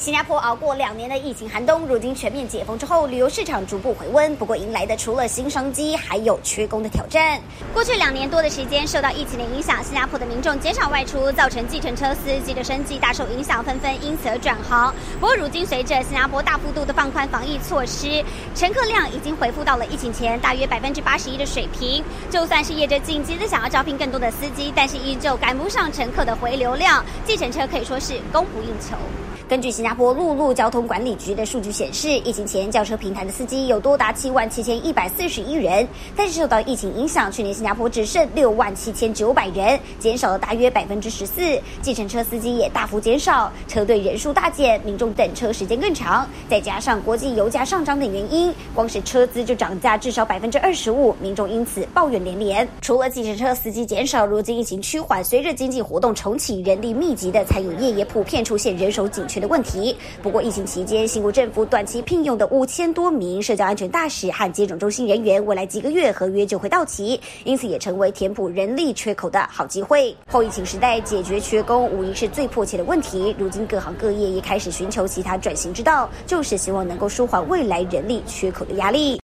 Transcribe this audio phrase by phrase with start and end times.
[0.00, 4.34] 新加坡熬过两年的疫情寒冬，如今全面解封之后，旅游市场逐步回温。
[4.36, 7.38] 不过，迎来的除了新商机，还有缺工的挑战。
[7.74, 14.90] 过去两年多的时间，受到疫情的影响，新加坡的民众减少外出，造成计程车司机的生计大受影响，纷纷因此而转行。
[15.20, 18.24] 不过，如今随着新加坡大幅度的放宽防疫措施，
[18.54, 22.02] 乘客量已经恢复到了疫情前大约百分之八十一的水平。
[22.30, 28.96] 就算是业者紧急的想要招聘更多的司机，但是依旧赶不上乘客的回流量，计程车可以说是供不应求。
[29.50, 41.60] 根据新加坡陆路交通管理局的数据显示，疫情前轿车平台的司机有多达七万七千一百四十一人，但是受到疫情影响，去年新加坡只剩六万七千九百人，减少了大约百分之十四。
[41.82, 52.68] 计程车司机也大幅减少，车队人数大减，民众等车时间更长，再加上国际油价上涨等原因，光是车资就涨价至少百分之二十五，民众因此抱怨连连。
[52.82, 59.96] 除了计程车司机减少，如今疫情趋缓，随着经济活动重启，人力密集的餐饮业也普遍出现人手紧缺的问题。
[60.22, 70.14] 不过，疫情期间，新国政府短期聘用的五千多名社交安全大使和接种中心人员，未来几个月合约就会到期，因此也成为填补人力缺口的好机会。
[70.28, 73.34] 后疫情时代，解决缺工无疑是最迫切的问题。
[73.38, 79.18] 如今，各行各业也开始寻求其他转型之道，就是希望能够舒缓未来人力缺口的压力。